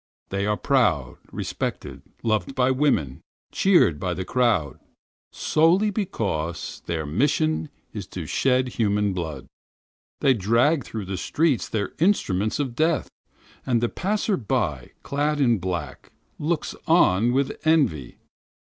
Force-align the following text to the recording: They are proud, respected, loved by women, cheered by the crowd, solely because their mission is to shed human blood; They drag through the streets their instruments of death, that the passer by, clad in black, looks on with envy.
They 0.29 0.47
are 0.47 0.57
proud, 0.57 1.17
respected, 1.31 2.01
loved 2.23 2.55
by 2.55 2.71
women, 2.71 3.21
cheered 3.51 3.99
by 3.99 4.15
the 4.15 4.25
crowd, 4.25 4.79
solely 5.31 5.91
because 5.91 6.81
their 6.87 7.05
mission 7.05 7.69
is 7.93 8.07
to 8.07 8.25
shed 8.25 8.69
human 8.69 9.13
blood; 9.13 9.45
They 10.21 10.33
drag 10.33 10.85
through 10.85 11.05
the 11.05 11.17
streets 11.17 11.69
their 11.69 11.91
instruments 11.99 12.57
of 12.57 12.73
death, 12.75 13.09
that 13.65 13.79
the 13.79 13.89
passer 13.89 14.37
by, 14.37 14.89
clad 15.03 15.39
in 15.39 15.59
black, 15.59 16.11
looks 16.39 16.73
on 16.87 17.31
with 17.31 17.55
envy. 17.63 18.17